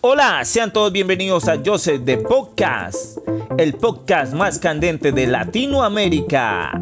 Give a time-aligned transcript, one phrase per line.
[0.00, 3.18] Hola, sean todos bienvenidos a Joseph de Podcast,
[3.56, 6.72] el podcast más candente de Latinoamérica.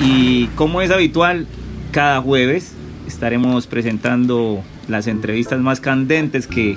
[0.00, 1.46] Y como es habitual,
[1.92, 2.72] cada jueves
[3.06, 6.76] estaremos presentando las entrevistas más candentes que,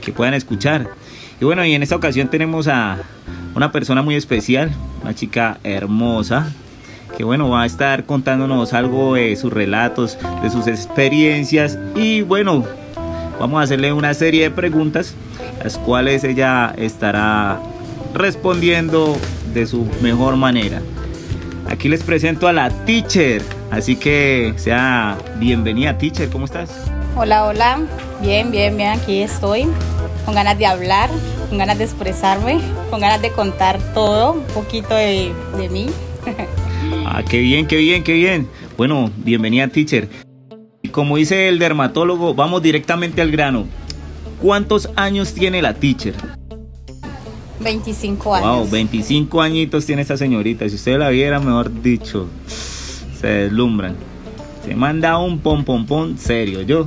[0.00, 0.90] que puedan escuchar.
[1.40, 2.98] Y bueno, y en esta ocasión tenemos a
[3.54, 4.70] una persona muy especial,
[5.02, 6.50] una chica hermosa,
[7.16, 12.64] que bueno, va a estar contándonos algo de sus relatos, de sus experiencias y bueno,
[13.38, 15.14] vamos a hacerle una serie de preguntas,
[15.62, 17.60] las cuales ella estará
[18.14, 19.16] respondiendo
[19.52, 20.80] de su mejor manera.
[21.68, 26.70] Aquí les presento a la teacher, así que sea bienvenida teacher, ¿cómo estás?
[27.14, 27.80] Hola, hola,
[28.22, 29.66] bien, bien, bien, aquí estoy,
[30.26, 31.08] con ganas de hablar,
[31.48, 32.58] con ganas de expresarme,
[32.90, 35.86] con ganas de contar todo, un poquito de, de mí.
[37.04, 38.48] Ah, qué bien, qué bien, qué bien.
[38.76, 40.08] Bueno, bienvenida, teacher.
[40.92, 43.66] Como dice el dermatólogo, vamos directamente al grano.
[44.40, 46.14] ¿Cuántos años tiene la teacher?
[47.60, 48.58] 25 años.
[48.58, 50.68] Wow, 25 añitos tiene esta señorita.
[50.68, 53.96] Si usted la viera, mejor dicho, se deslumbran.
[54.64, 56.86] Se manda un pom pom pom serio, yo.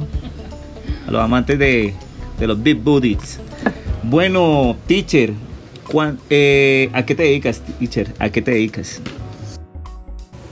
[1.08, 1.94] A los amantes de,
[2.40, 3.40] de los big booties.
[4.04, 5.34] Bueno, teacher,
[5.92, 8.14] ¿cuán- eh, ¿a qué te dedicas, teacher?
[8.20, 9.02] ¿A qué te dedicas?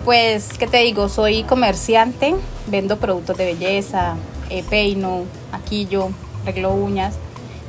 [0.05, 1.09] Pues, ¿qué te digo?
[1.09, 2.33] Soy comerciante,
[2.67, 4.16] vendo productos de belleza,
[4.49, 6.09] eh, peino, maquillo,
[6.44, 7.16] arreglo uñas.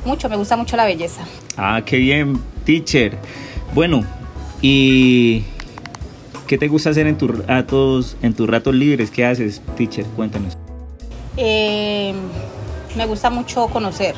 [0.05, 1.21] Mucho, me gusta mucho la belleza.
[1.57, 3.17] Ah, qué bien, teacher.
[3.73, 4.05] Bueno,
[4.61, 5.43] ¿y
[6.47, 9.11] qué te gusta hacer en tus ratos, en tus ratos libres?
[9.11, 10.05] ¿Qué haces, teacher?
[10.15, 10.57] Cuéntanos.
[11.35, 12.13] Eh,
[12.95, 14.15] me gusta mucho conocer.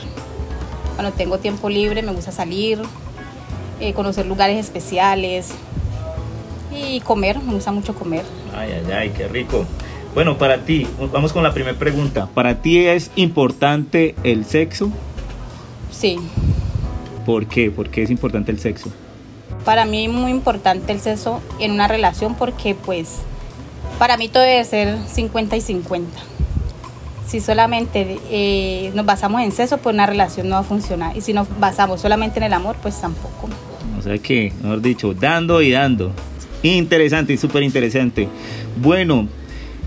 [0.96, 2.80] Cuando tengo tiempo libre me gusta salir,
[3.80, 5.52] eh, conocer lugares especiales
[6.72, 7.40] y comer.
[7.40, 8.24] Me gusta mucho comer.
[8.56, 9.66] Ay, ay, ay, qué rico.
[10.14, 12.28] Bueno, para ti, vamos con la primera pregunta.
[12.34, 14.92] ¿Para ti es importante el sexo?
[15.92, 16.20] Sí,
[17.26, 17.70] ¿Por qué?
[17.70, 18.90] ¿Por qué es importante el sexo?
[19.66, 23.20] para mí es muy importante el sexo en una relación porque pues
[24.00, 26.20] para mí todo debe ser 50 y 50.
[27.28, 31.16] Si solamente eh, nos basamos en sexo, pues una relación no va a funcionar.
[31.16, 33.50] Y si nos basamos solamente en el amor, pues tampoco.
[33.98, 36.12] O sea que, mejor dicho, dando y dando.
[36.64, 38.28] Interesante y súper interesante.
[38.82, 39.28] Bueno,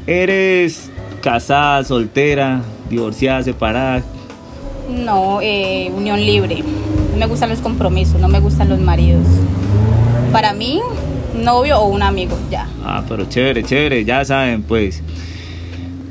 [0.06, 0.90] ¿eres
[1.20, 4.02] casada, soltera, divorciada, separada?
[4.88, 6.62] No, eh, unión libre.
[7.12, 9.26] No me gustan los compromisos, no me gustan los maridos.
[10.32, 10.80] Para mí,
[11.34, 12.68] novio o un amigo, ya.
[12.84, 15.02] Ah, pero chévere, chévere, ya saben, pues.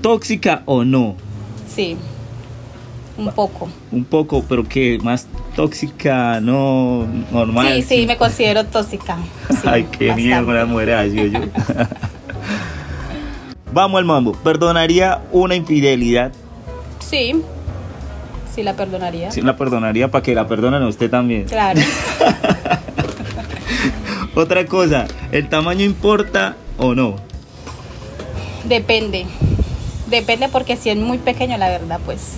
[0.03, 1.16] ¿Tóxica o no?
[1.74, 1.96] Sí,
[3.18, 3.69] un poco.
[3.90, 7.68] Un poco, pero que más tóxica, no normal.
[7.75, 9.18] Sí, sí, me considero tóxica.
[9.50, 11.40] Sí, Ay, qué mierda la mujer así, yo.
[13.72, 14.34] Vamos al mambo.
[14.34, 16.34] ¿Perdonaría una infidelidad?
[17.00, 17.41] Sí,
[18.53, 19.31] sí la perdonaría.
[19.31, 21.46] Sí, la perdonaría para que la perdonen a usted también.
[21.46, 21.80] Claro.
[24.35, 27.16] Otra cosa, ¿el tamaño importa o no?
[28.66, 29.28] Depende.
[30.13, 32.34] Depende porque si es muy pequeño, la verdad, pues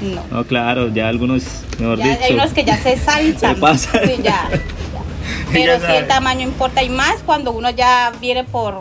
[0.00, 0.22] no.
[0.30, 1.42] No, claro, ya algunos,
[1.80, 2.20] mejor Ya dicho.
[2.24, 3.54] hay unos que ya se saltan.
[3.56, 4.00] Se pasan.
[4.06, 4.48] Sí, ya.
[4.48, 4.50] ya.
[5.52, 8.80] Pero sí el tamaño importa y más cuando uno ya viene por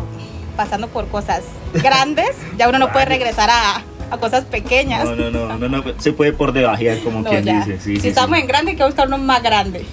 [0.56, 1.42] pasando por cosas
[1.74, 5.06] grandes, ya uno no puede regresar a, a cosas pequeñas.
[5.06, 7.58] No, no, no, no, no, se puede por debajear, como No, quien ya.
[7.66, 7.80] dice.
[7.80, 8.42] Sí, si sí, estamos sí.
[8.44, 9.84] en grande, hay que buscar uno más grande.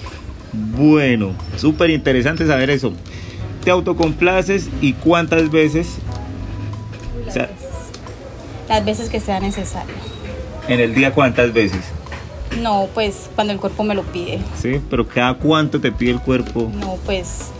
[0.52, 2.92] Bueno, súper interesante saber eso.
[3.64, 5.96] ¿Te autocomplaces y cuántas veces
[7.28, 7.48] o sea,
[8.72, 9.94] Las veces que sea necesario.
[10.66, 11.80] en el día cuántas veces?
[12.58, 14.38] No, pues cuando el cuerpo me lo pide.
[14.58, 16.70] Sí, pero cada cuánto te pide el cuerpo.
[16.74, 17.50] No, pues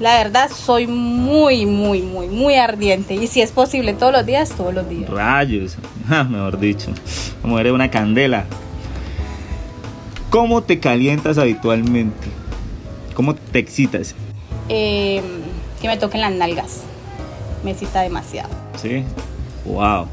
[0.00, 3.14] la verdad soy muy, muy, muy, muy ardiente.
[3.14, 5.08] Y si es posible todos los días, todos los días.
[5.08, 5.76] Rayos,
[6.08, 6.90] ja, mejor dicho,
[7.42, 8.46] como eres una candela.
[10.30, 12.26] ¿Cómo te calientas habitualmente?
[13.14, 14.16] ¿Cómo te excitas?
[14.68, 15.22] Eh,
[15.80, 16.80] que me toquen las nalgas.
[17.62, 18.48] Me excita demasiado.
[18.80, 19.04] Sí,
[19.64, 20.08] wow.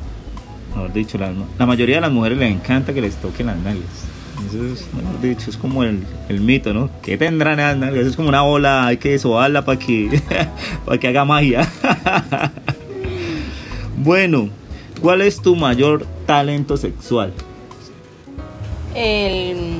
[0.77, 3.89] Mejor dicho, la, la mayoría de las mujeres les encanta que les toquen las nalgas.
[4.47, 6.91] Eso es, mejor dicho, es como el, el mito, ¿no?
[7.01, 8.05] ¿Qué tendrán esas nalgas?
[8.05, 10.21] Es como una bola, hay que sobarla para que,
[10.85, 11.67] para que haga magia.
[13.97, 14.49] bueno,
[15.01, 17.33] ¿cuál es tu mayor talento sexual?
[18.93, 19.77] El,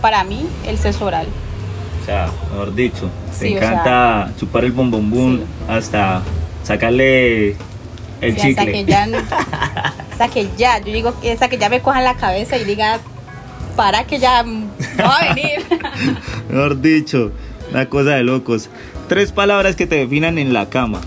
[0.00, 1.26] para mí, el sexo oral.
[2.02, 5.42] O sea, mejor dicho, te Sí, o encanta chupar el bombombón Sí.
[5.68, 6.22] hasta
[6.64, 7.56] sacarle
[8.20, 9.08] el Sí, hasta que ya,
[10.10, 13.00] hasta que ya, yo digo que hasta que ya me cojan la cabeza y diga,
[13.76, 14.68] para que ya No
[14.98, 15.64] va a venir.
[16.48, 17.32] Mejor dicho,
[17.70, 18.68] una cosa de locos.
[19.08, 21.00] Tres palabras que te definan en la cama.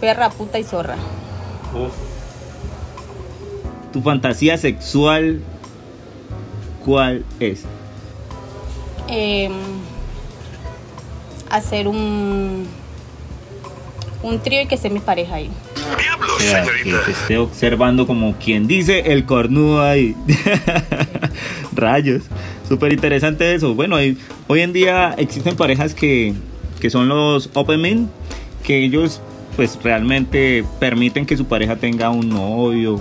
[0.00, 0.96] Perra, puta y zorra.
[3.92, 5.40] Tu fantasía sexual,
[6.84, 7.64] ¿cuál es?
[9.08, 9.52] Em,
[11.50, 12.66] hacer un
[14.22, 15.50] un trío y que esté mi pareja ahí.
[16.36, 20.14] O sea, que te esté observando como quien dice el cornudo ahí.
[21.72, 22.22] Rayos.
[22.68, 23.74] Súper interesante eso.
[23.74, 26.34] Bueno, hay- hoy en día existen parejas que,
[26.80, 28.10] que son los open men,
[28.64, 29.20] que ellos
[29.56, 33.00] pues realmente permiten que su pareja tenga un novio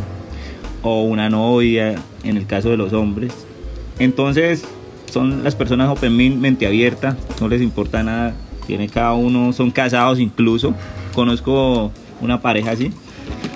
[0.81, 3.33] o una novia, en el caso de los hombres.
[3.99, 4.63] Entonces,
[5.11, 8.33] son las personas open men, mente abierta, no les importa nada.
[8.65, 10.73] Tiene cada uno, son casados incluso.
[11.13, 11.91] Conozco
[12.21, 12.91] una pareja así.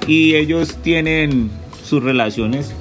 [0.08, 1.50] Y ellos tienen
[1.84, 2.74] sus relaciones.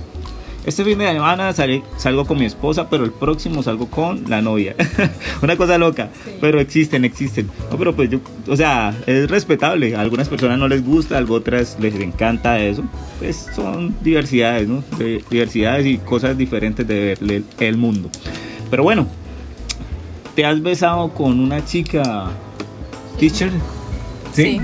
[0.64, 1.52] Este fin de semana
[1.96, 4.76] salgo con mi esposa, pero el próximo salgo con la novia.
[5.42, 6.30] Una cosa loca, Sí.
[6.40, 7.50] pero existen, existen.
[7.68, 9.96] No, pero pues yo, o sea, es respetable.
[9.96, 12.84] A algunas personas no les gusta, a otras les encanta eso.
[13.18, 14.84] Pues son diversidades, ¿no?
[14.98, 18.08] De- diversidades y cosas diferentes de ver el, el mundo.
[18.70, 19.08] Pero bueno,
[20.36, 22.30] ¿te has besado con una chica,
[23.18, 23.50] teacher?
[24.32, 24.60] Sí.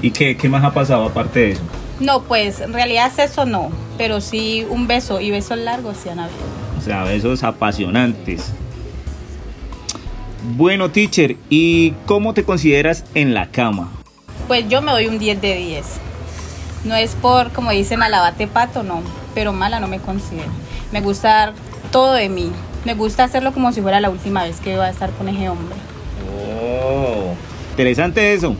[0.00, 1.62] ¿Y qué, qué más ha pasado aparte de eso?
[2.00, 6.18] No, pues en realidad eso no, pero sí un beso y besos largos sí han
[6.18, 6.40] habido.
[6.78, 8.52] O sea, besos apasionantes.
[10.56, 13.90] Bueno, teacher, ¿y cómo te consideras en la cama?
[14.48, 15.86] Pues yo me doy un 10 de 10.
[16.84, 19.02] No es por, como dicen, alabate pato, no,
[19.34, 20.50] pero mala no me considero.
[20.90, 21.52] Me gusta dar
[21.92, 22.50] todo de mí.
[22.84, 25.48] Me gusta hacerlo como si fuera la última vez que iba a estar con ese
[25.48, 25.76] hombre.
[26.50, 27.34] Oh,
[27.70, 28.56] interesante eso.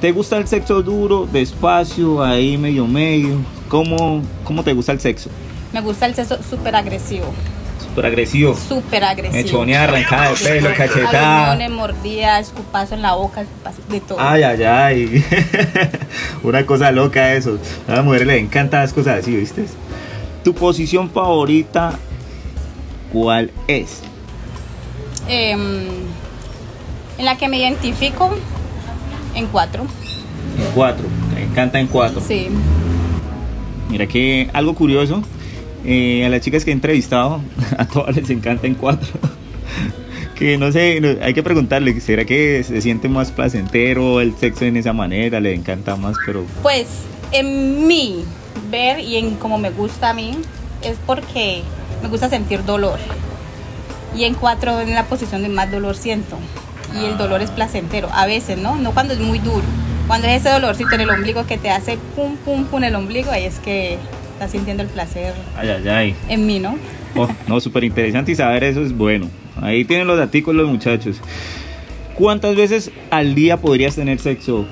[0.00, 3.38] ¿Te gusta el sexo duro, despacio, ahí medio medio?
[3.68, 5.30] ¿Cómo, cómo te gusta el sexo?
[5.72, 7.26] Me gusta el sexo súper agresivo.
[7.82, 8.54] Súper agresivo.
[8.54, 9.42] Súper agresivo.
[9.42, 11.52] Mechoneada, arrancada de pelo, cachetada.
[11.52, 14.20] Alomones, mordida, escupazo en la boca, escupazo de todo.
[14.20, 15.24] Ay, ay, ay.
[16.42, 17.58] Una cosa loca eso.
[17.88, 19.64] A las mujeres les encantan las cosas así, ¿viste?
[20.44, 21.98] ¿Tu posición favorita
[23.12, 24.02] cuál es?
[25.26, 25.88] Em,
[27.16, 28.36] en la que me identifico
[29.36, 29.82] en cuatro.
[29.82, 31.04] En cuatro.
[31.34, 32.20] Me encanta en cuatro.
[32.26, 32.48] Sí.
[33.90, 35.22] Mira que algo curioso.
[35.84, 37.40] eh, a las chicas que he entrevistado,
[37.78, 39.06] a todas les encanta en cuatro.
[40.34, 44.76] que no sé, hay que preguntarle, ¿será que se siente más placentero el sexo en
[44.76, 45.38] esa manera?
[45.40, 46.86] Le encanta más, pero Pues
[47.32, 48.24] en mí,
[48.70, 50.32] ver y en cómo me gusta a mí,
[50.82, 51.62] es porque
[52.02, 52.98] me gusta sentir dolor.
[54.16, 56.36] Y en cuatro, en la posición de más dolor siento.
[56.94, 58.76] Y el dolor es placentero, a veces, ¿no?
[58.76, 59.64] No cuando es muy duro.
[60.06, 62.94] Cuando es ese dolorcito en el ombligo que te hace pum, pum, pum en el
[62.94, 63.98] ombligo, ahí es que
[64.32, 66.14] estás sintiendo el placer ay, ay, ay.
[66.28, 66.76] en mí, ¿no?
[67.14, 69.28] Oh, no, súper interesante y saber eso es bueno.
[69.60, 71.20] Ahí tienen los daticos los muchachos.
[72.14, 74.66] ¿Cuántas veces al día podrías tener sexo?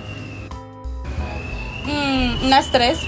[1.84, 2.98] Mm, unas tres,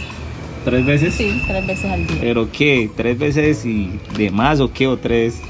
[0.66, 1.14] ¿Tres veces?
[1.14, 2.16] sí, tres veces al día.
[2.20, 2.90] ¿Pero qué?
[2.96, 4.88] ¿Tres veces y de más o qué?
[4.88, 5.40] ¿O tres?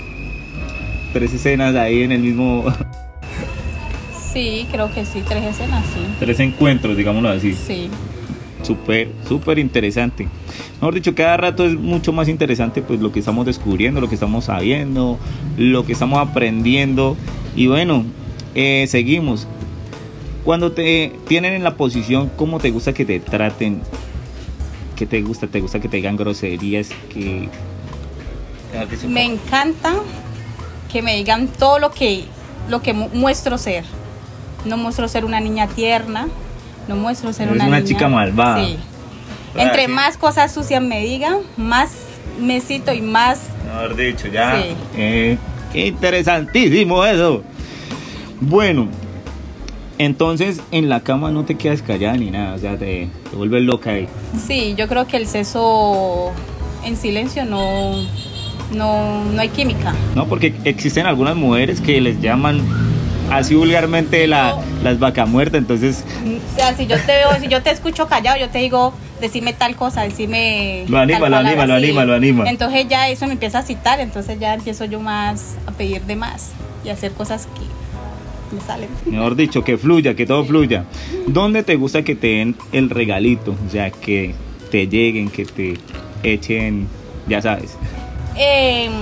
[1.14, 2.66] Tres escenas ahí en el mismo...
[4.36, 6.00] Sí, creo que sí, tres escenas, sí.
[6.20, 7.54] tres encuentros, digámoslo así.
[7.54, 7.88] Sí.
[8.62, 10.28] Súper, súper interesante.
[10.74, 14.14] Mejor dicho, cada rato es mucho más interesante pues lo que estamos descubriendo, lo que
[14.16, 15.18] estamos sabiendo,
[15.56, 17.16] lo que estamos aprendiendo.
[17.54, 18.04] Y bueno,
[18.54, 19.46] eh, seguimos.
[20.44, 23.80] Cuando te tienen en la posición, ¿cómo te gusta que te traten?
[24.96, 25.46] ¿Qué te gusta?
[25.46, 26.90] ¿Te gusta que te digan groserías?
[27.12, 27.49] Que...
[29.08, 29.94] Me encanta
[30.92, 32.25] que me digan todo lo que,
[32.68, 33.84] lo que mu- muestro ser.
[34.66, 36.26] No muestro ser una niña tierna,
[36.88, 38.64] no muestro ser Eres una, una niña- chica malvada.
[38.64, 38.76] Sí.
[39.56, 41.92] Entre más cosas sucias me digan, más
[42.40, 43.40] me cito y más...
[43.66, 44.61] Mejor dicho, ya.
[44.61, 44.68] Sí.
[44.96, 45.38] Eh,
[45.73, 47.42] qué interesantísimo eso.
[48.40, 48.88] Bueno,
[49.99, 53.62] entonces en la cama no te quedas callada ni nada, o sea, te, te vuelves
[53.62, 54.08] loca ahí.
[54.46, 56.32] Sí, yo creo que el sexo
[56.85, 57.92] en silencio no,
[58.73, 59.94] no, no hay química.
[60.14, 62.61] No, porque existen algunas mujeres que les llaman
[63.30, 67.62] así vulgarmente la, las vacas muertas, entonces O sea, si yo te veo, si yo
[67.62, 70.85] te escucho callado, yo te digo, decime tal cosa, decime.
[70.88, 72.49] Lo anima, lo anima, lo anima, lo anima.
[72.49, 76.16] Entonces ya eso me empieza a citar, entonces ya empiezo yo más a pedir de
[76.16, 76.50] más
[76.85, 78.88] y a hacer cosas que me salen.
[79.06, 80.85] mejor dicho, que fluya, que todo fluya.
[81.26, 83.54] ¿Dónde te gusta que te den el regalito?
[83.66, 84.35] O sea, que
[84.71, 85.75] te lleguen, que te
[86.23, 86.88] echen,
[87.28, 87.76] ya sabes,
[88.38, 88.92] Em,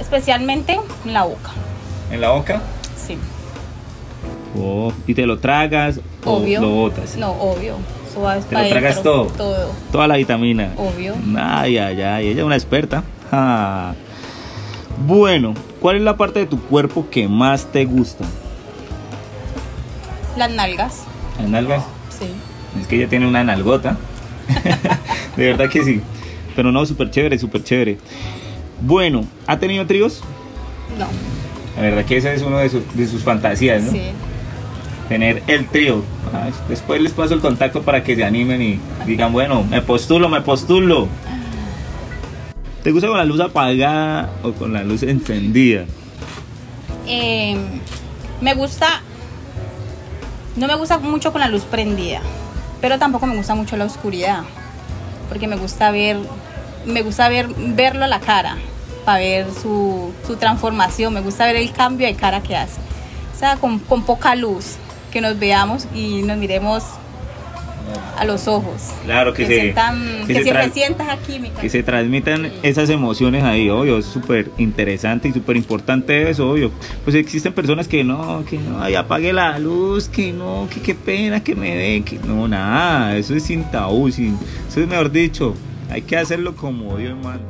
[0.00, 1.52] especialmente en la boca,
[2.10, 2.60] en la boca.
[4.58, 6.60] Oh, y te lo tragas Obvio.
[6.60, 7.16] o lo botas.
[7.16, 7.76] No, obvio.
[8.48, 9.26] ¿Te lo tragas todo?
[9.26, 10.72] Todo, Toda la vitamina.
[10.78, 11.14] obvio.
[11.38, 13.02] Ay, ay, ay, ella es una experta.
[13.30, 13.92] Ah.
[15.06, 18.24] Bueno, ¿cuál es la parte de tu cuerpo que más te gusta?
[20.36, 21.02] Las nalgas.
[21.40, 21.82] ¿Las nalgas?
[22.18, 22.26] Sí.
[22.80, 23.96] Es que ella tiene una nalgota.
[25.36, 26.00] de verdad que sí.
[26.54, 27.98] Pero no, súper chévere, súper chévere.
[28.80, 30.22] Bueno, ¿ha tenido tríos?
[30.98, 31.06] No.
[31.76, 33.92] La verdad que esa es una de, su- de sus fantasías, ¿no?
[33.92, 34.00] Sí.
[35.08, 36.02] Tener el trío.
[36.32, 40.28] Ah, Después les paso el contacto para que se animen y digan, bueno, me postulo,
[40.28, 41.08] me postulo.
[42.82, 45.84] ¿Te gusta con la luz apagada o con la luz encendida?
[47.06, 47.56] Eh,
[48.40, 49.00] me gusta.
[50.56, 52.20] No me gusta mucho con la luz prendida.
[52.80, 54.42] Pero tampoco me gusta mucho la oscuridad.
[55.28, 56.16] Porque me gusta ver.
[56.84, 58.56] Me gusta ver verlo a la cara.
[59.04, 61.12] Para ver su, su transformación.
[61.14, 62.80] Me gusta ver el cambio de cara que hace.
[63.34, 64.76] O sea, con, con poca luz.
[65.12, 66.82] Que nos veamos y nos miremos
[68.18, 68.92] a los ojos.
[69.04, 71.60] Claro que, se, sientan- que que se se tra- sienta esa química.
[71.60, 76.72] que se transmitan esas emociones ahí, obvio, es súper interesante y súper importante eso, obvio.
[77.04, 80.94] Pues existen personas que no, que no, ay, apague la luz, que no, que qué
[80.94, 84.36] pena que me den, que no, nada, eso es sin tabú, sin,
[84.68, 85.54] eso es mejor dicho,
[85.90, 87.44] hay que hacerlo como Dios manda.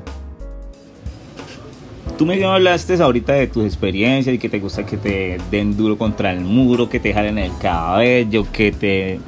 [2.19, 5.99] Tú me hablaste ahorita de tus experiencias y que te gusta que te den duro
[5.99, 9.21] contra el muro, que te jalen el cabello, que te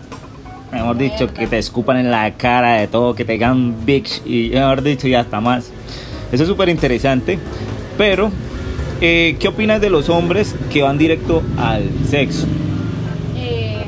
[0.72, 4.50] mejor dicho, que te escupan en la cara de todo, que te digan bitch y
[4.50, 5.70] mejor dicho, y hasta más.
[6.32, 7.38] Eso es súper interesante.
[7.96, 8.30] Pero,
[9.00, 12.46] eh, ¿qué opinas de los hombres que van directo al sexo?
[13.36, 13.84] Eh,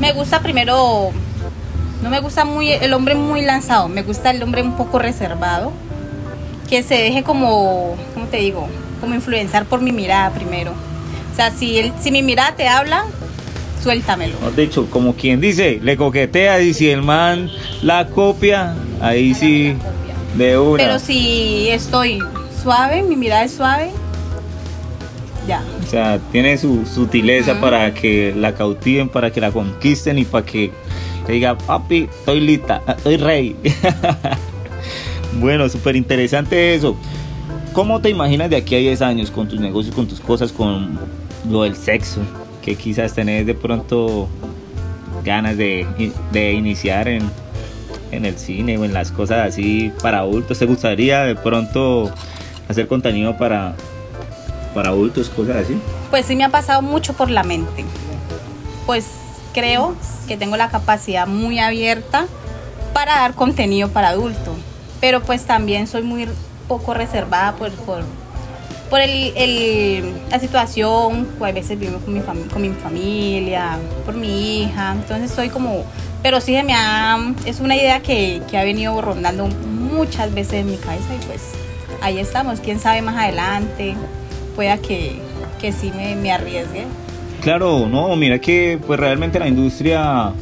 [0.00, 1.10] me gusta primero,
[2.02, 5.72] no me gusta muy el hombre muy lanzado, me gusta el hombre un poco reservado,
[6.66, 8.68] que se deje como, ¿cómo te digo?
[9.00, 10.72] Como influenciar por mi mirada primero.
[11.32, 13.04] O sea, si, él, si mi mirada te habla,
[13.82, 14.34] suéltamelo.
[14.34, 17.50] Mejor dicho, como quien dice, le coquetea y si el man
[17.82, 19.74] la copia, ahí sí,
[20.36, 20.82] de una.
[20.82, 22.20] Pero si estoy
[22.62, 23.90] suave, mi mirada es suave,
[25.46, 25.62] ya.
[25.84, 30.44] O sea, tiene su sutileza para que la cautiven, para que la conquisten y para
[30.44, 30.72] que
[31.28, 33.56] le diga, papi, estoy lista, estoy rey.
[35.40, 36.96] bueno, súper interesante eso.
[37.72, 40.98] ¿Cómo te imaginas de aquí a 10 años con tus negocios, con tus cosas, con
[41.48, 42.20] lo del sexo?
[42.62, 44.28] Que quizás tenés de pronto
[45.24, 45.86] ganas de,
[46.32, 47.30] de iniciar en,
[48.12, 50.58] en el cine o en las cosas así para adultos.
[50.58, 52.10] ¿Te gustaría de pronto
[52.68, 53.74] hacer contenido para,
[54.74, 55.76] para adultos, cosas así?
[56.10, 57.84] Pues sí me ha pasado mucho por la mente.
[58.86, 59.06] Pues
[59.52, 59.94] creo
[60.28, 62.26] que tengo la capacidad muy abierta
[62.92, 64.45] para dar contenido para adulto.
[65.06, 66.26] Pero pues también soy muy
[66.66, 68.02] poco reservada por, por,
[68.90, 71.28] por el, el- la situación.
[71.40, 74.90] A veces vivo con mi, con mi familia, por mi hija.
[75.00, 75.84] Entonces soy como...
[76.24, 77.18] Pero sí se me ha...
[77.44, 81.52] Es una idea que, que ha venido rondando muchas veces en mi cabeza y pues
[82.02, 82.58] ahí estamos.
[82.58, 83.94] Quién sabe más adelante
[84.56, 85.20] pueda que,
[85.60, 86.84] que sí me, me arriesgue.
[87.42, 90.32] Claro, no, mira que pues realmente la industria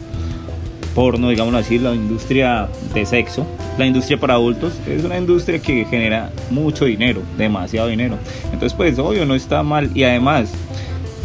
[0.94, 3.46] porno, digámoslo así, la industria de sexo,
[3.78, 8.16] la industria para adultos, es una industria que genera mucho dinero, demasiado dinero.
[8.44, 9.90] Entonces, pues obvio, no está mal.
[9.94, 10.52] Y además,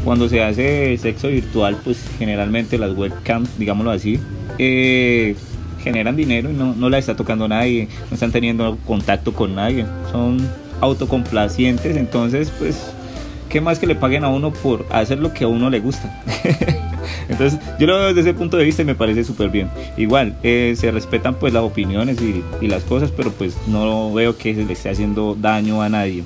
[0.03, 4.19] cuando se hace sexo virtual, pues generalmente las webcams, digámoslo así,
[4.57, 5.35] eh,
[5.83, 9.85] generan dinero y no, no la está tocando nadie, no están teniendo contacto con nadie,
[10.11, 10.39] son
[10.81, 12.91] autocomplacientes, entonces pues,
[13.49, 16.23] ¿qué más que le paguen a uno por hacer lo que a uno le gusta?
[17.29, 19.69] Entonces, yo lo veo desde ese punto de vista y me parece súper bien.
[19.97, 24.53] Igual, eh, se respetan pues las opiniones y, las cosas, pero pues no veo que
[24.53, 26.23] se le esté haciendo daño a nadie.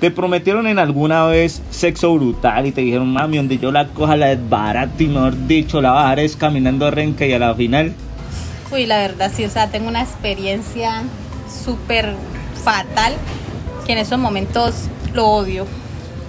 [0.00, 4.16] ¿Te prometieron en alguna vez sexo brutal y te dijeron, mami, donde yo la coja
[4.16, 7.94] la desbarato y mejor dicho, la bajaré caminando a renca y a la final?
[8.70, 11.02] Uy, la verdad sí, o sea, tengo una experiencia
[11.48, 12.14] súper
[12.62, 13.14] fatal
[13.86, 15.66] que en esos momentos lo odio.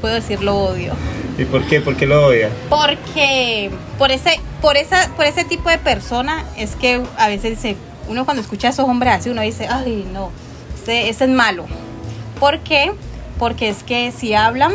[0.01, 0.93] Puedo decir lo odio.
[1.37, 1.81] ¿Y por qué?
[1.81, 2.49] ¿Por qué lo odia?
[2.69, 7.75] Porque por ese, por esa, por ese tipo de persona es que a veces se,
[8.07, 10.31] uno cuando escucha a esos hombres así, uno dice, ay no,
[10.81, 11.65] ese, ese es malo.
[12.39, 12.91] ¿Por qué?
[13.37, 14.73] Porque es que si hablan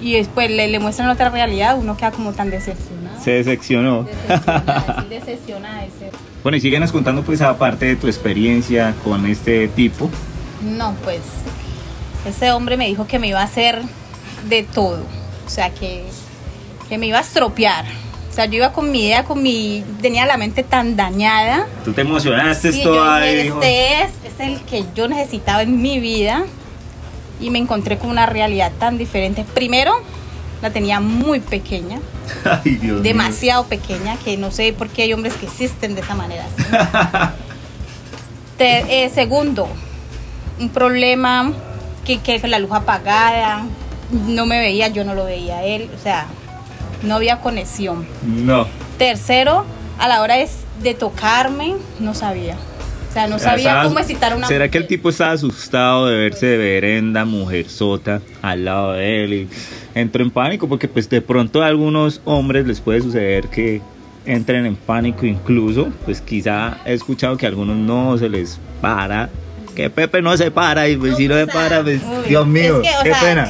[0.00, 3.20] y después le, le muestran otra realidad, uno queda como tan decepcionado.
[3.22, 4.06] Se decepcionó.
[4.28, 6.10] Sí, decepcionada de ser.
[6.42, 10.10] Bueno, y síguenos contando pues aparte de tu experiencia con este tipo.
[10.62, 11.20] No, pues
[12.26, 13.82] ese hombre me dijo que me iba a hacer
[14.48, 15.04] de todo.
[15.46, 16.04] O sea, que,
[16.88, 17.84] que me iba a estropear.
[18.30, 19.84] O sea, yo iba con mi idea, con mi...
[20.00, 21.66] Tenía la mente tan dañada.
[21.84, 25.98] Tú te emocionaste Sí, yo ahí, este es, es el que yo necesitaba en mi
[26.00, 26.44] vida.
[27.40, 29.44] Y me encontré con una realidad tan diferente.
[29.52, 29.92] Primero,
[30.62, 31.98] la tenía muy pequeña,
[32.44, 33.00] Ay, Dios mío.
[33.02, 36.44] demasiado pequeña, que no sé por qué hay hombres que existen de esa manera.
[38.58, 39.68] Te- eh, segundo,
[40.60, 41.52] un problema
[42.04, 43.64] que, que la luz apagada,
[44.12, 46.26] no me veía, yo no lo veía él, o sea,
[47.02, 48.06] no había conexión.
[48.26, 48.66] No.
[48.98, 49.64] Tercero,
[49.98, 50.48] a la hora de,
[50.82, 52.56] de tocarme, no sabía.
[53.10, 56.06] O sea, no sabía Estaba- cómo excitar a una ¿Será que el tipo estaba asustado
[56.06, 59.32] de verse de verenda, mujer sota, al lado de él?
[59.34, 59.48] Y
[59.94, 63.82] entró en pánico porque pues de pronto a algunos hombres les puede suceder que
[64.24, 65.88] entren en pánico incluso.
[66.06, 69.28] Pues quizá he escuchado que a algunos no se les para.
[69.76, 72.88] Que Pepe no se para y pues si no se para, pues Dios mío, es
[72.88, 73.48] que, qué sea, pena.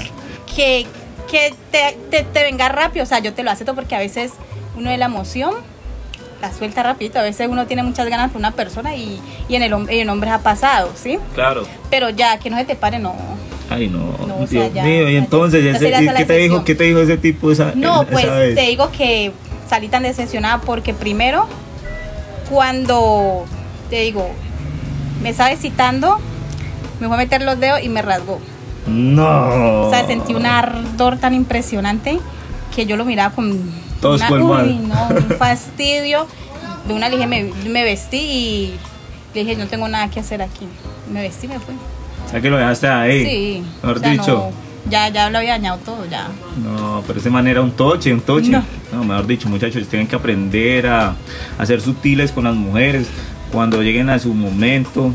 [0.56, 0.86] Que,
[1.30, 4.32] que te, te, te venga rápido, o sea, yo te lo acepto porque a veces
[4.76, 5.54] uno de la emoción
[6.40, 9.62] la suelta rapidito, a veces uno tiene muchas ganas por una persona y, y en
[9.62, 11.18] el hom- y en hombres ha pasado, ¿sí?
[11.34, 11.62] Claro.
[11.88, 13.14] Pero ya, que no se te pare, no.
[13.70, 15.08] Ay, no, No, o sea, Dios ya- mío.
[15.08, 16.64] Y ya- entonces, ya ese- sería ¿y esa la ¿qué te dijo?
[16.64, 18.54] ¿Qué te dijo ese tipo esa, No, esa pues vez?
[18.56, 19.30] te digo que
[19.68, 21.46] salí tan decepcionada porque primero,
[22.50, 23.44] cuando,
[23.88, 24.28] te digo,
[25.22, 26.18] me estaba excitando,
[27.00, 28.40] me fue a meter los dedos y me rasgó.
[28.86, 29.86] No.
[29.86, 32.18] O sea, sentí un ardor tan impresionante
[32.74, 33.60] que yo lo miraba con
[34.00, 36.26] Todos una, uy, no, un fastidio.
[36.86, 38.74] De una le dije, me, me vestí y
[39.34, 40.66] le dije, no tengo nada que hacer aquí.
[41.12, 41.74] Me vestí y me fui.
[42.26, 43.24] O sea que lo dejaste ahí.
[43.24, 43.64] Sí.
[43.82, 44.50] Mejor o sea, dicho.
[44.86, 46.28] no, ya, ya lo había dañado todo, ya.
[46.62, 48.50] No, pero ese man era un toche, un toche.
[48.50, 48.64] No.
[48.92, 49.04] No.
[49.04, 51.14] mejor dicho, muchachos, tienen que aprender a,
[51.58, 53.06] a ser sutiles con las mujeres.
[53.52, 55.12] Cuando lleguen a su momento,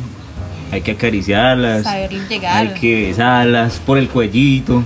[0.71, 1.85] hay que acariciarlas.
[2.29, 2.57] Llegar.
[2.57, 4.83] Hay que besarlas por el cuellito.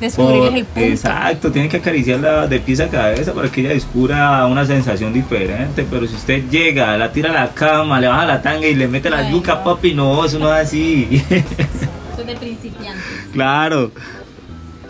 [0.00, 0.80] Descubrir por- el punto.
[0.80, 5.86] Exacto, tienen que acariciarla de pies a cabeza para que ella descubra una sensación diferente.
[5.90, 8.88] Pero si usted llega, la tira a la cama, le baja la tanga y le
[8.88, 9.64] mete la Ay, yuca, no.
[9.64, 11.22] papi, no, eso no es así.
[11.30, 13.00] Eso es de principiante.
[13.32, 13.92] Claro.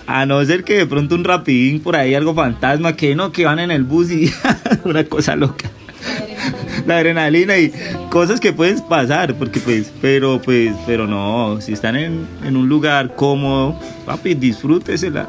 [0.06, 3.44] A no ser que de pronto un rapidín por ahí, algo fantasma, que no, que
[3.44, 4.32] van en el bus y
[4.84, 5.69] una cosa loca.
[6.90, 7.72] La adrenalina y
[8.10, 12.68] cosas que pueden pasar, porque pues, pero pues, pero no, si están en, en un
[12.68, 15.28] lugar cómodo, papi, disfrútesela,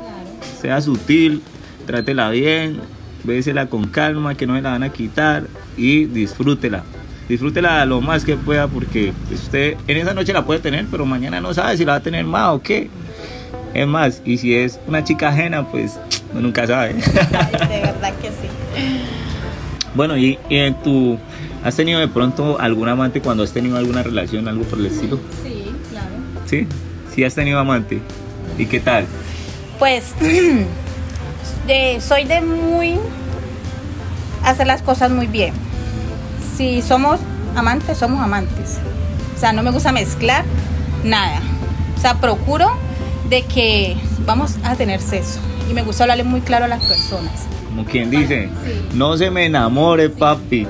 [0.59, 1.43] sea sutil,
[1.85, 2.79] trátela bien,
[3.23, 5.43] bésela con calma, que no se la van a quitar
[5.77, 6.83] y disfrútela.
[7.29, 11.05] Disfrútela lo más que pueda porque pues, usted en esa noche la puede tener, pero
[11.05, 12.89] mañana no sabe si la va a tener más o qué.
[13.75, 15.99] Es más, y si es una chica ajena, pues
[16.31, 16.93] uno nunca sabe.
[16.95, 18.49] De verdad que sí.
[19.93, 21.19] bueno, y, y en tu,
[21.63, 25.19] ¿has tenido de pronto algún amante cuando has tenido alguna relación, algo por el estilo?
[25.43, 26.07] Sí, claro.
[26.45, 26.67] ¿Sí?
[27.13, 28.01] Sí has tenido amante.
[28.57, 29.05] ¿Y qué tal?
[29.79, 30.13] Pues
[31.67, 32.95] de- soy de muy
[34.43, 35.53] hacer las cosas muy bien.
[36.57, 37.19] Si somos
[37.55, 38.79] amantes, somos amantes.
[39.35, 40.45] O sea, no me gusta mezclar
[41.03, 41.39] nada.
[41.97, 42.69] O sea, procuro
[43.29, 43.95] de que
[44.25, 45.39] vamos a tener sexo.
[45.69, 47.45] Y me gusta hablarle muy claro a las personas.
[47.67, 48.85] Como quien dice, Sí.
[48.95, 50.67] no se me enamore, papi.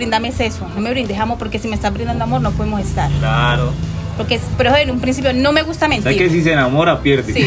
[0.00, 3.10] Brindame sexo, no me brindes amor, porque si me estás brindando amor no podemos estar.
[3.18, 3.70] Claro.
[4.16, 6.04] Porque, pero en un principio no me gusta mentir.
[6.04, 7.34] ¿Sabes que si se enamora, pierde?
[7.34, 7.46] Sí,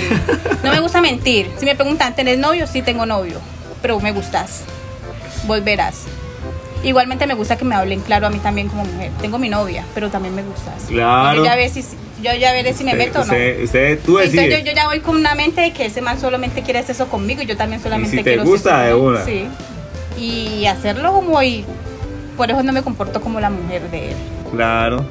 [0.64, 1.50] no me gusta mentir.
[1.58, 2.68] Si me preguntan, ¿tenés novio?
[2.68, 3.40] Sí, tengo novio,
[3.82, 4.66] pero me gustas.
[5.48, 6.04] Volverás.
[6.84, 9.10] Igualmente me gusta que me hablen claro a mí también como mujer.
[9.20, 10.84] Tengo mi novia, pero también me gustas.
[10.90, 11.38] Claro.
[11.40, 11.82] Yo ya, ve si,
[12.22, 13.34] yo ya veré si me Usted- meto o no.
[13.34, 16.22] usted, usted- tú Entonces yo, yo ya voy con una mente de que ese man
[16.22, 18.86] solamente quiere hacer eso conmigo y yo también solamente Y si te quiero gusta, sexo
[18.86, 19.26] de una.
[19.26, 19.48] Sí.
[20.20, 21.66] Y hacerlo como y
[22.36, 24.16] por eso no me comporto como la mujer de él.
[24.52, 25.06] Claro.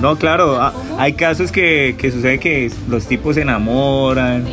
[0.00, 0.60] No, claro.
[0.60, 4.44] ah, Hay casos que, que sucede que los tipos se enamoran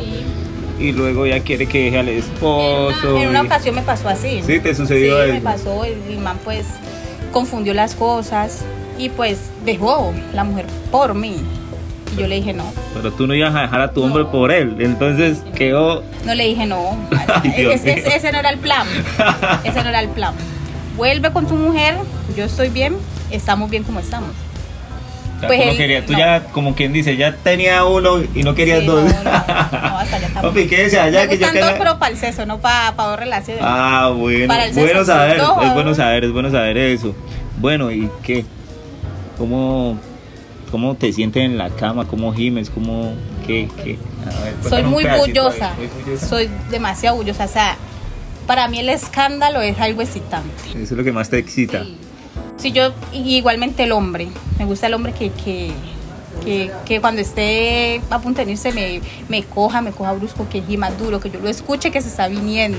[0.78, 3.14] y luego ya quiere que deje al En esposo.
[3.14, 4.40] una, en una ocasión me pasó así.
[4.46, 5.84] Sí, te sucedió Sí, me pasó.
[5.84, 6.66] El, el man pues
[7.32, 8.64] confundió las cosas
[8.98, 11.36] y pues dejó la mujer por mí.
[12.16, 12.64] Y yo le dije no.
[12.94, 14.76] Pero tú no ibas a dejar a tu hombre por él.
[14.80, 16.02] Entonces quedó.
[16.24, 16.96] No le dije no.
[17.42, 18.86] Ay, ese no era el plan.
[19.64, 20.34] Ese no era el plan.
[20.96, 21.96] Vuelve con tu mujer,
[22.36, 22.96] yo estoy bien,
[23.30, 24.30] estamos bien como estamos.
[24.30, 26.18] O sea, Pues tú no él- querías- tú no.
[26.18, 29.02] ya, como quien dice, ya tenía uno y no querías Sí, dos.
[29.04, 29.30] no, no, no,
[29.98, 30.50] hasta allá estamos.
[30.50, 32.96] Papi, quédese allá me que yo gustan dos, quería- pero para el sexo, no para,
[32.96, 33.62] para dos relaciones.
[33.64, 34.46] Ah, bueno.
[34.48, 35.94] Para el bueno sexo, saber, no, es bueno no.
[35.94, 37.14] saber, es bueno saber eso.
[37.58, 38.44] Bueno, ¿y qué?
[39.36, 39.98] ¿Cómo,
[40.70, 42.06] cómo te sientes en la cama?
[42.06, 42.70] ¿Cómo gimes?
[42.70, 43.12] ¿Cómo
[43.46, 43.68] qué?
[43.84, 43.98] qué?
[44.24, 46.26] A ver, soy muy pedacito ahí, bullosa, muy bullosa.
[46.26, 47.76] soy demasiado bullosa, o sea,
[48.46, 50.48] para mí el escándalo es algo excitante.
[50.70, 51.82] Eso es lo que más te excita.
[51.84, 51.98] Sí.
[52.56, 55.70] Si yo, igualmente el hombre, me gusta el hombre que, que,
[56.44, 60.62] que, que cuando esté a punto de irse me, me coja, me coja brusco, que
[60.62, 62.78] gima duro, que yo lo escuche que se está viniendo.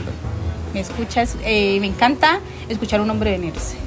[0.73, 3.77] Me escucha, es- eh, me encanta escuchar a un hombre venirse.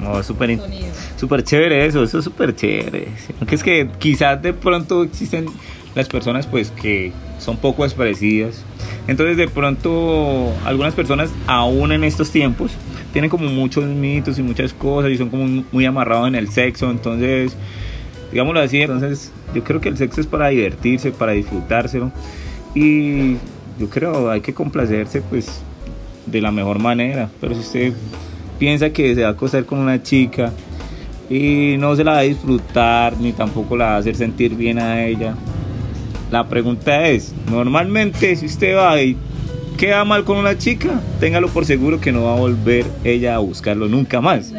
[0.00, 0.58] No, súper
[1.18, 3.08] súper chévere eso, eso es súper chévere.
[3.38, 5.46] Aunque es que quizás de pronto existen
[5.94, 8.62] las personas pues que son poco expresivas.
[9.08, 12.70] Entonces de pronto algunas personas aún en estos tiempos
[13.12, 16.90] tienen como muchos mitos y muchas cosas y son como muy amarrados en el sexo.
[16.90, 17.56] Entonces
[18.30, 18.80] digámoslo así.
[18.80, 22.10] Entonces, yo creo que el sexo es para divertirse, para disfrutárselo.
[22.74, 23.34] Y
[23.78, 25.62] yo creo hay que complacerse, pues,
[26.26, 27.30] de la mejor manera.
[27.40, 27.92] Pero si usted
[28.58, 30.52] piensa que se va a acostar con una chica
[31.28, 34.78] y no se la va a disfrutar, ni tampoco la va a hacer sentir bien
[34.78, 35.34] a ella,
[36.30, 39.16] la pregunta es, normalmente si usted va y
[39.80, 43.38] queda mal con una chica, téngalo por seguro que no va a volver ella a
[43.38, 44.52] buscarlo nunca más.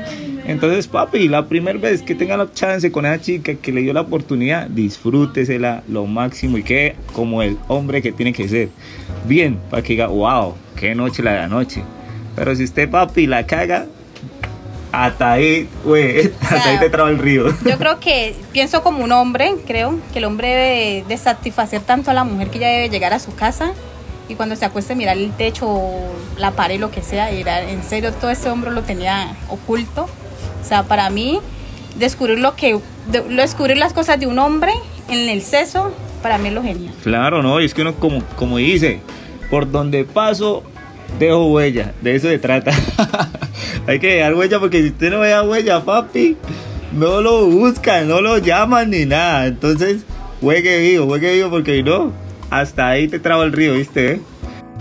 [0.48, 3.94] Entonces, papi, la primera vez que tenga la chance con esa chica que le dio
[3.94, 8.70] la oportunidad, disfrútesela lo máximo y quede como el hombre que tiene que ser.
[9.28, 11.84] Bien, para que diga, wow, qué noche la de anoche.
[12.36, 13.86] Pero si usted, papi, la caga,
[14.92, 17.46] hasta ahí, güey, hasta ahí te traba el río.
[17.64, 22.10] Yo creo que, pienso como un hombre, creo, que el hombre debe de satisfacer tanto
[22.10, 23.74] a la mujer que ya debe llegar a su casa
[24.32, 25.82] y cuando se acueste mirar el techo,
[26.38, 30.04] la pared, lo que sea, y era, en serio, todo ese hombro lo tenía oculto.
[30.04, 31.39] O sea, para mí,
[31.98, 32.80] descubrir lo que,
[33.30, 34.72] descubrir las cosas de un hombre
[35.10, 35.91] en el seso,
[36.24, 36.94] para mí es lo genial.
[37.04, 39.02] Claro, no, y es que uno como, como dice,
[39.50, 40.63] por donde paso,
[41.20, 42.72] dejo huella, de eso se trata.
[43.88, 46.38] Hay que dejar huella porque si usted no deja huella, papi,
[46.94, 49.48] no lo buscan, no lo llaman ni nada.
[49.48, 50.06] Entonces,
[50.39, 52.13] juegue vivo, juegue vivo porque no,
[52.52, 54.22] hasta ahí te traba el río, ¿viste?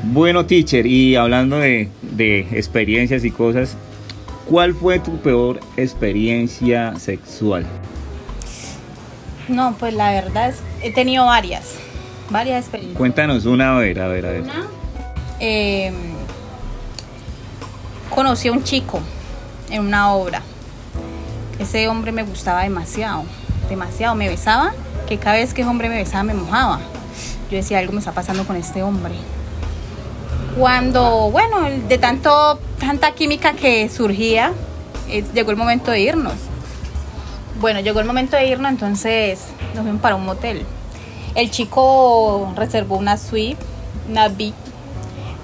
[0.02, 3.76] Bueno, teacher, y hablando de, de experiencias y cosas,
[4.46, 7.64] ¿cuál fue tu peor experiencia sexual?
[9.48, 11.76] No, pues la verdad es, he tenido varias,
[12.30, 12.98] varias experiencias.
[12.98, 14.42] Cuéntanos una, a ver, a ver, a ver.
[14.42, 14.66] Una,
[15.38, 15.92] eh,
[18.12, 19.00] conocí a un chico
[19.70, 20.42] en una obra.
[21.58, 23.24] Ese hombre me gustaba demasiado,
[23.68, 24.14] demasiado.
[24.14, 24.72] Me besaba,
[25.06, 26.80] que cada vez que ese hombre me besaba me mojaba.
[27.50, 29.14] Yo decía, algo me está pasando con este hombre.
[30.58, 31.56] Cuando, bueno,
[31.88, 34.52] de tanto, tanta química que surgía,
[35.08, 36.34] eh, llegó el momento de irnos.
[37.60, 39.40] Bueno, llegó el momento de irnos, entonces
[39.74, 40.64] nos fuimos para un motel.
[41.34, 43.62] El chico reservó una suite,
[44.08, 44.54] una VIP,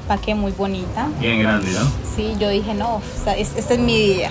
[0.09, 1.09] para que muy bonita.
[1.21, 1.81] Bien grande, ¿no?
[2.17, 4.31] Sí, yo dije, no, o sea, es- este es mi día.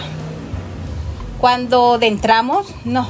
[1.40, 3.08] Cuando entramos, no,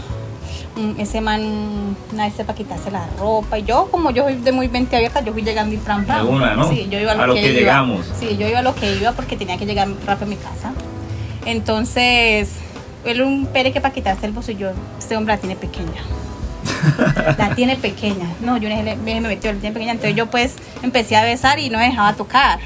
[0.97, 3.57] ese man, nadie para quitarse la ropa.
[3.57, 5.77] Y yo, como yo soy de muy mente abierta, yo fui llegando y.
[5.77, 6.69] De una, ¿no?
[6.69, 7.59] Sí, yo iba a lo, A lo que, que iba.
[7.59, 8.05] llegamos.
[8.19, 10.73] Sí, yo iba a lo que iba porque tenía que llegar rápido a mi casa.
[11.45, 12.49] Entonces,
[13.05, 14.71] él un pereque para quitarse el bolsillo.
[14.99, 16.01] Este hombre la tiene pequeña.
[17.37, 18.27] la tiene pequeña.
[18.41, 19.91] No, yo me, me metió, la tiene pequeña.
[19.93, 22.59] Entonces yo pues empecé a besar y no me dejaba tocar.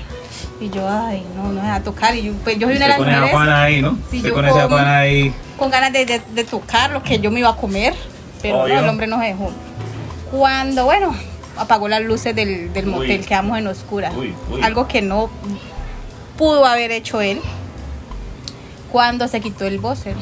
[0.62, 2.16] Y yo, ay, no, no me dejaba tocar.
[2.16, 3.98] Y yo, pues yo soy una de las con mujeres ahí, ¿no?
[4.12, 5.34] Sí, yo con pana ahí.
[5.58, 7.94] con ganas de, de- de tocar lo que yo me iba a comer,
[8.42, 8.76] pero Obvio.
[8.76, 9.52] no, el hombre no se dejó.
[10.32, 11.16] Cuando, bueno,
[11.58, 14.12] apagó las luces del, del motel, quedamos en oscura.
[14.16, 14.62] Uy, uy.
[14.62, 15.30] Algo que no
[16.38, 17.40] pudo haber hecho él.
[18.92, 20.16] Cuando se quitó el buzzer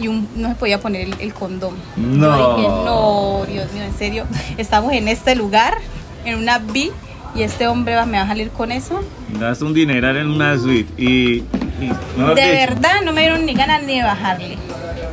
[0.00, 1.74] y un- no se podía poner el, el condón.
[1.96, 2.26] No.
[2.38, 4.24] Yo dije, no, Dios mío, en serio,
[4.56, 5.76] estamos en este lugar,
[6.24, 6.90] en una B,
[7.34, 9.00] y este hombre va- me va a salir con eso.
[9.38, 11.40] Gasta un dineral en una suite y.
[11.40, 14.56] De dicho, verdad, no me dieron ni ganas ni de bajarle.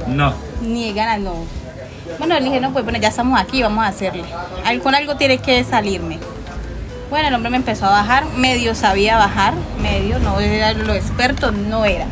[0.08, 0.34] No.
[0.62, 1.34] Ni ganas, no.
[2.20, 4.24] Bueno, le dije, no, pues bueno, ya estamos aquí, vamos a hacerle.
[4.66, 6.20] Al- Con algo tiene que salirme.
[7.10, 11.52] Bueno, el hombre me empezó a bajar, medio sabía bajar, medio, no era lo experto,
[11.52, 12.06] no era.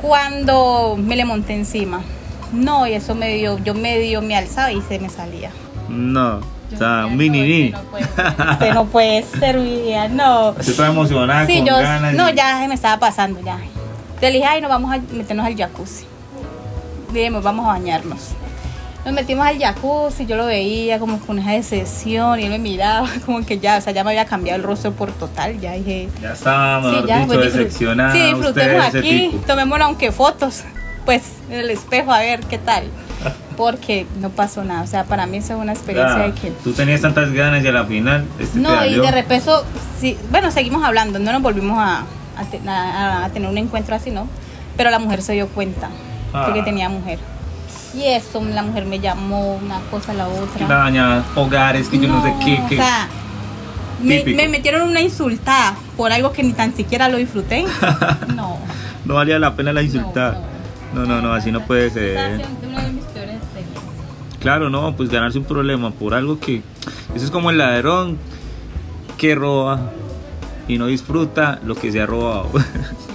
[0.00, 2.00] Cuando me le monté encima,
[2.52, 5.50] no, y eso medio, yo medio me alzaba y se me salía.
[5.88, 6.40] No.
[6.68, 7.62] O Yo sea, decía, un mini no, ni.
[7.64, 8.04] este no puede
[8.62, 10.50] ser, no puede ser, mi vida, no.
[10.58, 12.14] Estoy toda emocionada Sí, con yo, ganas.
[12.14, 13.58] no, y- ya se me estaba pasando, ya.
[14.20, 16.04] Le dije, ay, no, vamos a meternos al jacuzzi.
[17.12, 18.18] Dijimos, vamos a bañarnos.
[19.04, 23.08] Nos metimos al jacuzzi, yo lo veía como con esa decepción y él me miraba
[23.24, 26.08] como que ya, o sea, ya me había cambiado el rostro por total, ya dije,
[26.20, 28.12] Ya estaba, mejor sí, ya, dicho, decepcionada.
[28.12, 30.64] Sí, usted disfrutemos aquí, tomémonos aunque fotos,
[31.06, 32.84] pues en el espejo a ver qué tal.
[33.56, 36.50] Porque no pasó nada, o sea, para mí eso es una experiencia Ya, de que...
[36.62, 38.24] Tú tenías tantas ganas y a la final.
[38.38, 39.50] Este te No, y de repente,
[40.00, 42.04] sí, bueno, seguimos hablando, no nos volvimos a,
[42.36, 44.28] a te- a- a tener un encuentro así, ¿no?
[44.76, 46.64] Pero la mujer se dio cuenta de que Ah.
[46.64, 47.18] tenía mujer.
[47.94, 50.66] Y eso, la mujer me llamó una cosa la otra.
[50.68, 52.60] Daña hogares que yo no, sé qué.
[52.64, 52.76] O qué.
[52.76, 53.08] sea,
[54.02, 57.64] me, me metieron una insultada por algo que ni tan siquiera lo disfruté.
[58.36, 58.58] No.
[59.04, 60.34] no valía la pena la insultar.
[60.34, 60.58] no.
[60.94, 62.40] No, no, no, así no puede ser.
[64.40, 66.62] Claro, no, pues ganarse un problema por algo que.
[67.14, 68.18] Eso es como el ladrón
[69.16, 69.90] que roba
[70.68, 72.50] y no disfruta lo que se ha robado.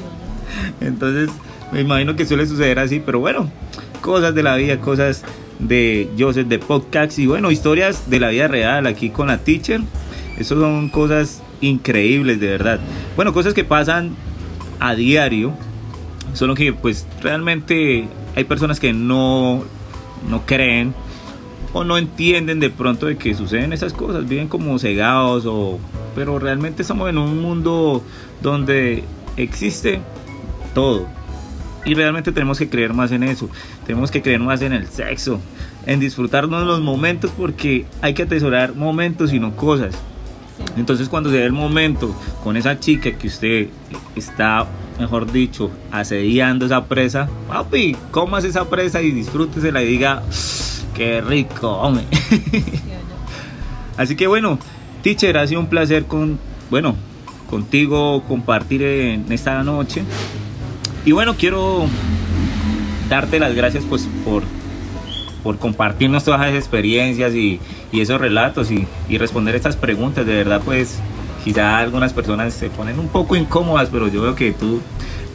[0.82, 1.30] Entonces,
[1.72, 3.50] me imagino que suele suceder así, pero bueno,
[4.02, 5.24] cosas de la vida, cosas
[5.60, 9.82] de Joseph de podcast y bueno, historias de la vida real aquí con la teacher.
[10.38, 12.80] Eso son cosas increíbles, de verdad.
[13.16, 14.16] Bueno, cosas que pasan
[14.80, 15.54] a diario,
[16.34, 19.64] solo que pues realmente hay personas que no,
[20.30, 20.94] no creen
[21.74, 25.80] o no entienden de pronto de que suceden esas cosas, viven como cegados o
[26.16, 28.04] pero realmente estamos en un mundo
[28.42, 29.04] donde
[29.36, 30.00] existe
[30.74, 31.08] todo.
[31.86, 33.50] Y realmente tenemos que creer más en eso.
[33.86, 35.42] Tenemos que creer más en el sexo,
[35.86, 39.96] en disfrutarnos de los momentos porque hay que atesorar momentos y no cosas.
[40.78, 43.68] Entonces cuando se ve el momento con esa chica que usted
[44.16, 44.66] está,
[45.00, 50.24] mejor dicho, asediando esa presa, papi, comas esa presa y disfrútesela y diga,
[50.94, 52.06] qué rico, hombre.
[53.98, 54.58] Así que bueno,
[55.02, 56.96] teacher, ha sido un placer con, bueno,
[57.50, 60.04] contigo compartir en esta noche.
[61.06, 61.86] Y bueno, quiero
[63.10, 64.44] darte las gracias pues por,
[65.44, 67.60] por compartirnos todas esas experiencias y,
[67.92, 70.26] y esos relatos y, y, responder estas preguntas.
[70.26, 71.00] De verdad pues
[71.44, 74.82] quizá algunas personas se ponen un poco incómodas, pero yo veo que tú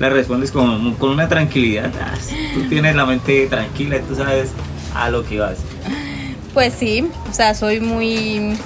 [0.01, 1.93] las respondes con, con una tranquilidad.
[2.01, 2.15] Ah,
[2.55, 4.53] tú tienes la mente tranquila, tú sabes
[4.99, 5.59] a lo que vas.
[6.55, 8.57] Pues sí, o sea, soy muy...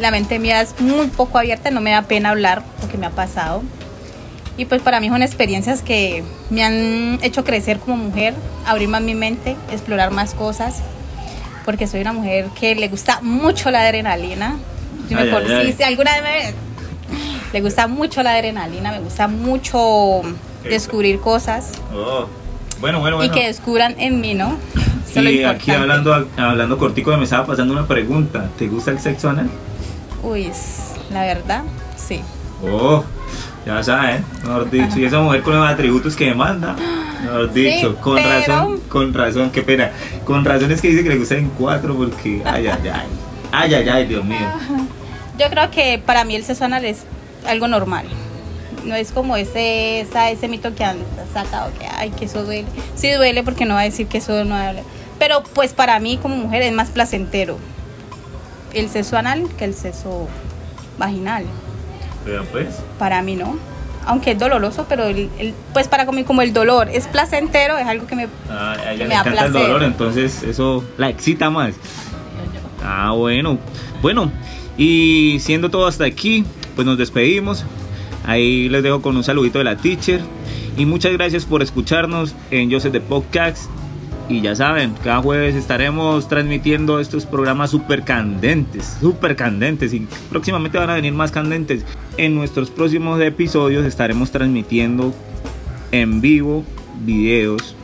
[0.00, 3.06] La mente mía es muy poco abierta, no me da pena hablar lo que me
[3.06, 3.62] ha pasado.
[4.56, 8.34] Y pues para mí son experiencias que me han hecho crecer como mujer,
[8.66, 10.76] abrir más mi mente, explorar más cosas,
[11.64, 14.56] porque soy una mujer que le gusta mucho la adrenalina.
[15.10, 15.74] Yo Ay, me ay, ay.
[15.76, 16.54] si alguna vez me-
[17.52, 20.22] le gusta mucho la adrenalina, me gusta mucho
[20.62, 22.26] descubrir cosas Oh,
[22.80, 23.34] Bueno, bueno, y bueno.
[23.34, 24.56] que descubran en mí, ¿no?
[25.14, 28.48] Eso es lo Y aquí hablando, hablando cortico, me estaba pasando una pregunta.
[28.58, 29.48] ¿Te gusta el sexo anal?
[30.22, 30.50] Uy,
[31.12, 31.62] la verdad,
[31.96, 32.20] sí.
[32.62, 33.04] Oh,
[33.66, 34.98] ya saben, mejor dicho.
[34.98, 36.74] Y esa mujer con los atributos que demanda,
[37.22, 39.90] mejor dicho, Sí, con pero- razón, con razón, qué pena.
[40.24, 43.06] Con razón es que dice que le gusta en cuatro porque, ay, ay, ay.
[43.52, 44.38] Ay, ay, ay, Dios mío.
[45.38, 47.04] Yo creo que para mí el sexo anal es
[47.46, 48.06] algo normal.
[48.84, 50.96] No es como ese, esa- ese mito que han
[51.32, 52.66] sacado que, ay, que eso duele.
[52.94, 54.82] Sí duele porque no va a decir que eso no duele.
[55.18, 57.58] Pero pues para mí como mujer es más placentero
[58.72, 60.28] el sexo anal que el sexo
[60.98, 61.44] vaginal.
[62.24, 63.56] Pero pues, Para mí no.
[64.06, 67.86] Aunque es doloroso, pero el, el- pues para mí como el dolor es placentero, es
[67.86, 68.28] algo que me...
[68.50, 71.74] a a ella Que le me da el dolor, entonces eso la excita más.
[72.84, 73.58] Ah, bueno.
[74.02, 74.30] Bueno,
[74.76, 77.64] y siendo todo hasta aquí, pues nos despedimos.
[78.26, 80.20] Ahí les dejo con un saludito de la teacher.
[80.76, 83.70] Y muchas gracias por escucharnos en Joseph de Podcast.
[84.28, 89.92] Y ya saben, cada jueves estaremos transmitiendo estos programas súper candentes, súper candentes.
[89.92, 91.84] Y próximamente van a venir más candentes.
[92.16, 95.12] En nuestros próximos episodios estaremos transmitiendo
[95.92, 96.64] en vivo
[97.04, 97.76] videos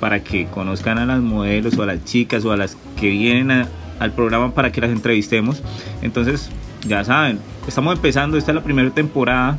[0.00, 3.66] para que conozcan a las modelos o a las chicas o a las que vienen
[3.98, 5.62] al programa para que las entrevistemos.
[6.02, 6.50] Entonces,
[6.86, 9.58] ya saben, estamos empezando, esta es la primera temporada.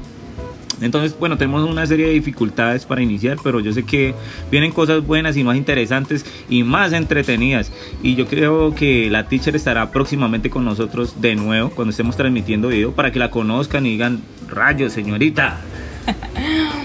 [0.81, 4.13] Entonces, bueno, tenemos una serie de dificultades para iniciar, pero yo sé que
[4.51, 7.71] vienen cosas buenas y más interesantes y más entretenidas.
[8.03, 12.67] Y yo creo que la teacher estará próximamente con nosotros de nuevo cuando estemos transmitiendo
[12.67, 15.59] video para que la conozcan y digan, rayos, señorita.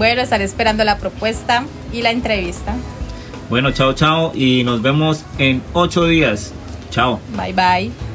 [0.00, 2.74] Bueno, estaré esperando la propuesta y la entrevista.
[3.50, 6.52] Bueno, chao, chao y nos vemos en ocho días.
[6.90, 7.20] Chao.
[7.36, 8.09] Bye bye.